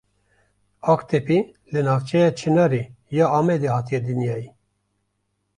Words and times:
Aqtepî 0.93 1.39
li 1.71 1.81
navçeya 1.87 2.29
Çinarê 2.39 2.83
ya 3.17 3.25
Amedê 3.37 3.69
hatiye 3.75 3.99
dinyayê. 4.07 4.49